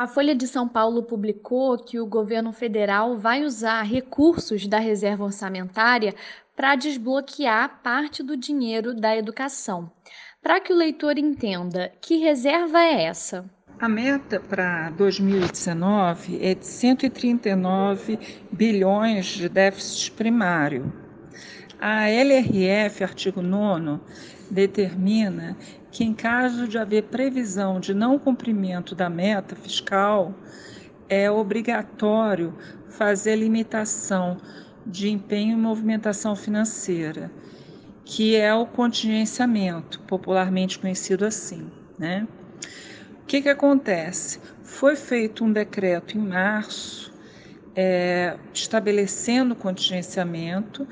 [0.00, 5.24] A Folha de São Paulo publicou que o governo federal vai usar recursos da reserva
[5.24, 6.14] orçamentária
[6.56, 9.92] para desbloquear parte do dinheiro da educação.
[10.42, 13.44] Para que o leitor entenda, que reserva é essa?
[13.78, 18.18] A meta para 2019 é de 139
[18.50, 20.90] bilhões de déficit primário.
[21.78, 24.00] A LRF, artigo 9,
[24.50, 25.58] determina
[25.90, 30.34] que, em caso de haver previsão de não cumprimento da meta fiscal,
[31.08, 32.54] é obrigatório
[32.88, 34.36] fazer limitação
[34.86, 37.30] de empenho e movimentação financeira
[38.10, 41.70] que é o contingenciamento, popularmente conhecido assim.
[41.96, 42.26] Né?
[43.22, 44.40] O que, que acontece?
[44.64, 47.12] Foi feito um decreto em março
[47.76, 50.88] é, estabelecendo contingenciamento,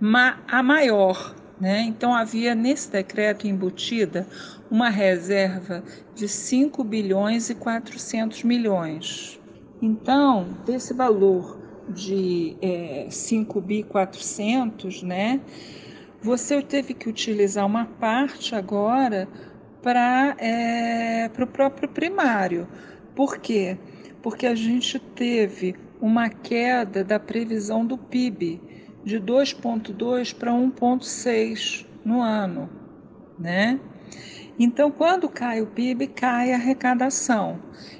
[0.00, 1.34] ma a maior.
[1.60, 1.82] Né?
[1.82, 4.26] Então, havia nesse decreto embutida
[4.70, 5.82] uma reserva
[6.14, 9.40] de 5 bilhões e 400 milhões.
[9.80, 15.40] Então, desse valor de é, 5 bi 400, né?
[16.24, 19.28] você teve que utilizar uma parte agora
[19.82, 22.66] para é, o próprio primário.
[23.14, 23.76] Por quê?
[24.22, 28.58] Porque a gente teve uma queda da previsão do PIB
[29.04, 32.68] de 2,2 para 1,6 no ano,
[33.38, 33.78] né?
[34.58, 37.58] Então, quando cai o PIB, cai a arrecadação.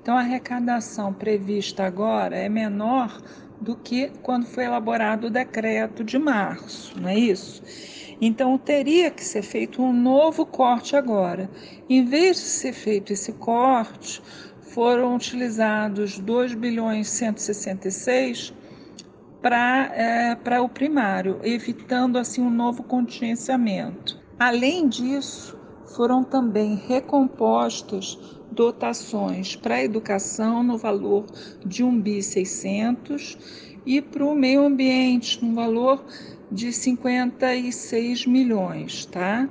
[0.00, 3.20] Então, a arrecadação prevista agora é menor
[3.60, 7.62] do que quando foi elaborado o decreto de março, não é isso?
[8.20, 11.50] Então teria que ser feito um novo corte agora.
[11.88, 14.22] Em vez de ser feito esse corte,
[14.62, 18.54] foram utilizados 2 bilhões 166
[19.46, 24.20] para é, o primário, evitando assim um novo contingenciamento.
[24.36, 25.56] Além disso,
[25.94, 28.18] foram também recompostas
[28.50, 31.26] dotações para a educação no valor
[31.64, 33.38] de 1 bi 600
[33.86, 36.04] e para o meio ambiente no valor
[36.50, 39.48] de 56 milhões, tá?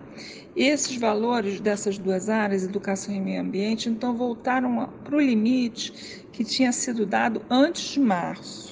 [0.57, 6.43] Esses valores dessas duas áreas, educação e meio ambiente, então voltaram para o limite que
[6.43, 8.64] tinha sido dado antes de março.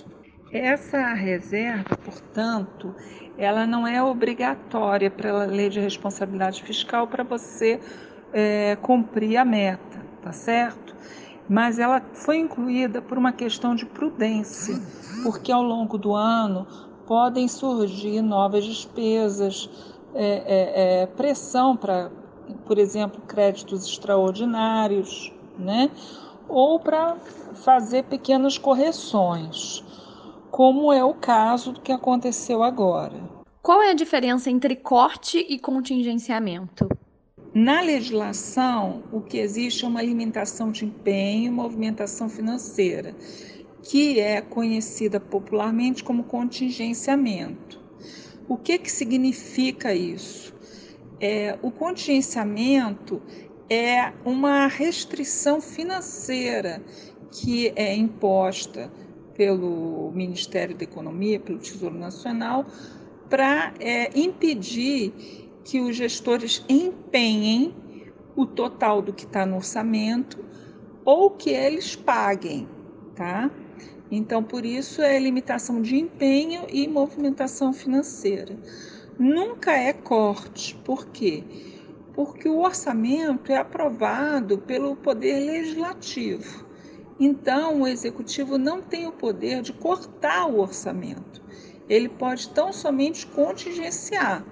[0.54, 2.94] Essa reserva, portanto,
[3.36, 7.82] ela não é obrigatória pela lei de responsabilidade fiscal para você
[8.32, 10.96] é, cumprir a meta, tá certo?
[11.50, 14.80] Mas ela foi incluída por uma questão de prudência,
[15.24, 16.68] porque ao longo do ano
[17.08, 19.68] podem surgir novas despesas,
[20.14, 22.12] é, é, é, pressão para,
[22.68, 25.90] por exemplo, créditos extraordinários, né?
[26.48, 27.16] ou para
[27.56, 29.84] fazer pequenas correções,
[30.54, 33.28] como é o caso do que aconteceu agora.
[33.60, 36.88] Qual é a diferença entre corte e contingenciamento?
[37.56, 43.16] Na legislação, o que existe é uma limitação de empenho e movimentação financeira
[43.82, 47.82] que é conhecida popularmente como contingenciamento.
[48.48, 50.54] O que, que significa isso?
[51.20, 53.24] É, o contingenciamento
[53.68, 56.80] é uma restrição financeira
[57.32, 58.92] que é imposta
[59.36, 62.66] pelo Ministério da Economia, pelo Tesouro Nacional,
[63.30, 65.14] para é, impedir
[65.64, 67.74] que os gestores empenhem
[68.36, 70.44] o total do que está no orçamento
[71.06, 72.68] ou que eles paguem,
[73.16, 73.50] tá?
[74.12, 78.56] Então, por isso é limitação de empenho e movimentação financeira.
[79.18, 80.76] Nunca é corte.
[80.84, 81.44] Por quê?
[82.14, 86.66] Porque o orçamento é aprovado pelo Poder Legislativo.
[87.20, 91.42] Então, o executivo não tem o poder de cortar o orçamento.
[91.88, 94.44] Ele pode tão somente contingenciar.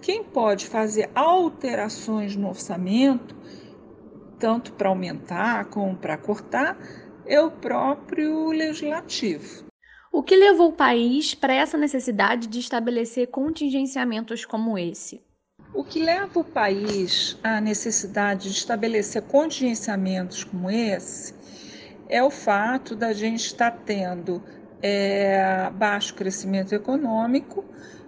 [0.00, 3.34] Quem pode fazer alterações no orçamento,
[4.38, 6.78] tanto para aumentar como para cortar,
[7.26, 9.66] é o próprio legislativo.
[10.12, 15.20] O que levou o país para essa necessidade de estabelecer contingenciamentos como esse?
[15.74, 21.34] O que leva o país à necessidade de estabelecer contingenciamentos como esse
[22.08, 24.42] é o fato da gente estar tendo
[24.82, 27.64] é, baixo crescimento econômico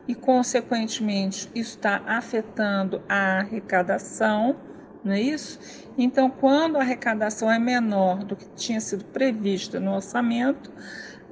[0.08, 4.56] e, consequentemente, isso está afetando a arrecadação
[5.02, 5.58] não é isso?
[5.96, 10.70] Então, quando a arrecadação é menor do que tinha sido prevista no orçamento,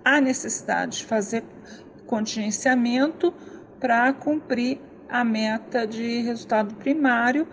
[0.05, 1.45] há necessidade de fazer
[2.07, 3.33] contingenciamento
[3.79, 7.47] para cumprir a meta de resultado primário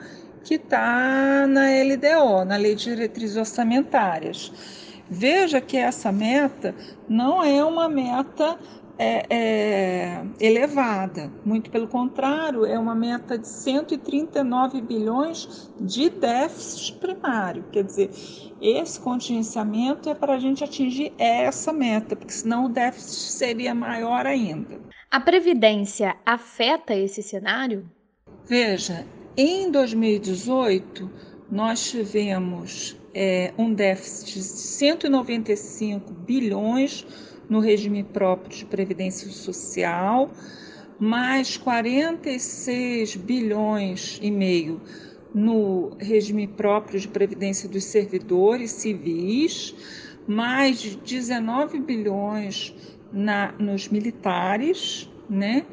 [0.43, 4.51] que está na LDO, na Lei de Diretrizes Orçamentárias.
[5.09, 6.75] Veja que essa meta
[7.07, 8.57] não é uma meta
[8.97, 11.31] é, é, elevada.
[11.45, 17.65] Muito pelo contrário, é uma meta de 139 bilhões de déficit primário.
[17.71, 18.09] Quer dizer,
[18.61, 24.25] esse contingenciamento é para a gente atingir essa meta, porque senão o déficit seria maior
[24.25, 24.79] ainda.
[25.11, 27.89] A Previdência afeta esse cenário?
[28.47, 29.05] Veja,
[29.37, 31.09] em 2018,
[31.49, 37.07] nós tivemos é, um déficit de 195 bilhões
[37.49, 40.29] no regime próprio de previdência social,
[40.99, 44.81] mais 46 bilhões e meio
[45.33, 49.73] no regime próprio de previdência dos servidores civis,
[50.27, 52.73] mais de 19 bilhões
[53.11, 55.65] na, nos militares, né?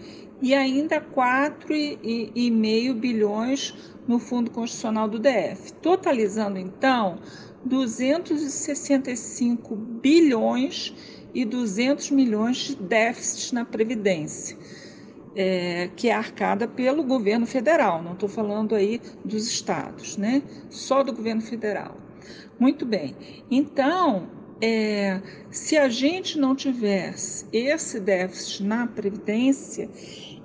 [0.42, 7.20] E ainda 4,5 bilhões no Fundo Constitucional do DF, totalizando então
[7.64, 10.92] 265 bilhões
[11.32, 14.58] e 200 milhões de déficits na Previdência,
[15.36, 20.42] é, que é arcada pelo governo federal, não estou falando aí dos estados, né?
[20.68, 21.96] Só do governo federal.
[22.58, 23.14] Muito bem.
[23.50, 24.28] Então,
[24.60, 29.88] é, se a gente não tivesse esse déficit na Previdência,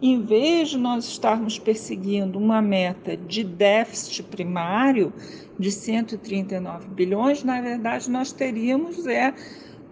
[0.01, 5.11] em vez de nós estarmos perseguindo uma meta de déficit primário
[5.57, 9.33] de 139 bilhões, na verdade nós teríamos é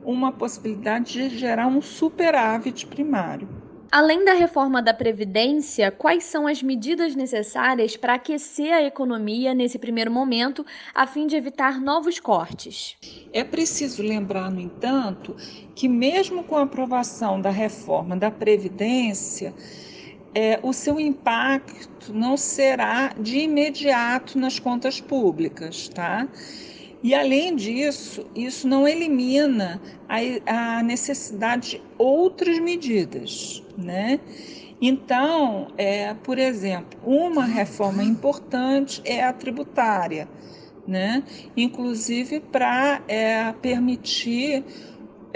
[0.04, 3.48] uma possibilidade de gerar um superávit primário.
[3.92, 9.80] Além da reforma da Previdência, quais são as medidas necessárias para aquecer a economia nesse
[9.80, 12.98] primeiro momento, a fim de evitar novos cortes?
[13.32, 15.36] É preciso lembrar, no entanto,
[15.74, 19.54] que, mesmo com a aprovação da reforma da Previdência,
[20.36, 26.28] é, o seu impacto não será de imediato nas contas públicas, tá?
[27.02, 34.20] E além disso, isso não elimina a, a necessidade de outras medidas, né?
[34.82, 40.28] Então, é, por exemplo, uma reforma importante é a tributária,
[40.86, 41.24] né?
[41.56, 44.66] Inclusive para é, permitir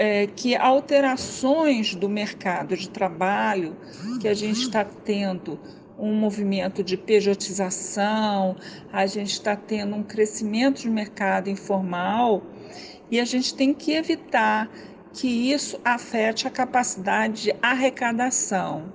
[0.00, 3.76] é, que alterações do mercado de trabalho
[4.18, 5.60] que a gente está tendo
[5.98, 8.56] um movimento de pejotização,
[8.90, 12.42] a gente está tendo um crescimento de mercado informal
[13.10, 14.70] e a gente tem que evitar
[15.12, 18.90] que isso afete a capacidade de arrecadação.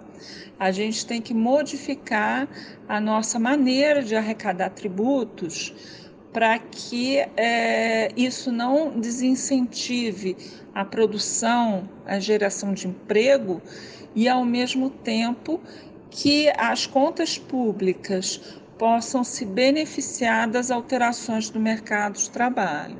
[0.58, 2.48] A gente tem que modificar
[2.90, 6.05] a nossa maneira de arrecadar tributos
[6.36, 10.36] para que é, isso não desincentive
[10.74, 13.62] a produção, a geração de emprego
[14.14, 15.62] e, ao mesmo tempo,
[16.12, 22.98] que as contas públicas possam se beneficiar das alterações do mercado de trabalho.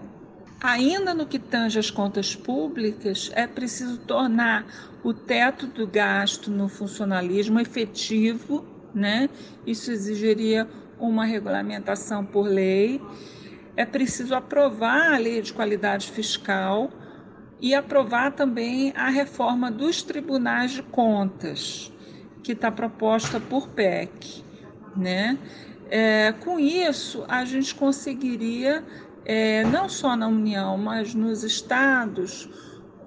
[0.62, 4.66] Ainda no que tange as contas públicas, é preciso tornar
[5.04, 9.30] o teto do gasto no funcionalismo efetivo, né?
[9.68, 10.66] Isso exigiria
[11.00, 13.02] uma regulamentação por lei.
[13.76, 16.90] É preciso aprovar a lei de qualidade fiscal
[17.60, 21.92] e aprovar também a reforma dos tribunais de contas
[22.44, 24.44] que está proposta por PEC.
[24.96, 25.38] Né?
[25.90, 28.84] É, com isso, a gente conseguiria,
[29.26, 32.50] é, não só na União, mas nos estados,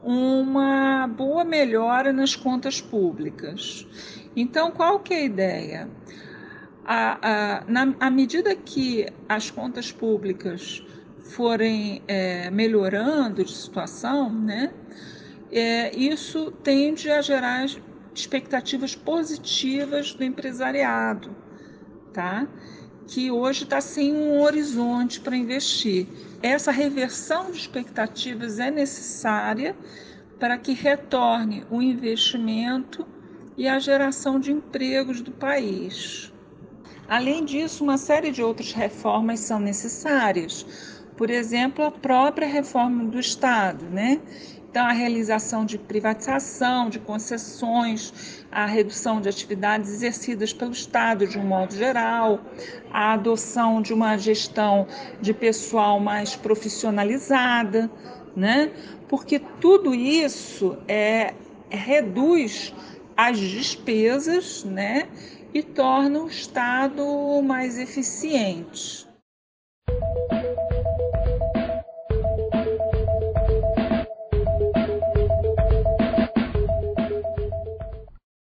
[0.03, 3.87] uma boa melhora nas contas públicas.
[4.35, 5.89] Então, qual que é a ideia?
[6.91, 10.83] A, a, na, à medida que as contas públicas
[11.23, 14.73] forem é, melhorando de situação, né,
[15.53, 17.67] é, isso tende a gerar
[18.15, 21.37] expectativas positivas do empresariado,
[22.11, 22.49] tá?
[23.07, 26.07] que hoje está sem um horizonte para investir.
[26.43, 29.77] Essa reversão de expectativas é necessária
[30.39, 33.07] para que retorne o investimento
[33.59, 36.33] e a geração de empregos do país.
[37.09, 40.67] Além disso, uma série de outras reformas são necessárias.
[41.17, 44.21] Por exemplo, a própria reforma do Estado, né?
[44.71, 51.39] Então, a realização de privatização, de concessões, a redução de atividades exercidas pelo Estado de
[51.39, 52.41] um modo geral,
[52.93, 54.87] a adoção de uma gestão
[55.19, 57.91] de pessoal mais profissionalizada,
[58.37, 58.71] né?
[59.09, 61.33] Porque tudo isso é,
[61.71, 62.75] reduz
[63.17, 65.09] as despesas, né?
[65.53, 67.03] E torna o Estado
[67.43, 69.08] mais eficiente.